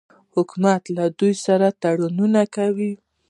[0.35, 2.93] حکومت له دوی سره تړونونه کوي.